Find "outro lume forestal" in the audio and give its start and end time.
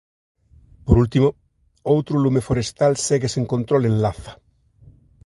1.93-2.93